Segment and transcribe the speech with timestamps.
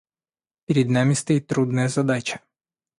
[0.65, 2.39] Перед нами стоит трудная задача.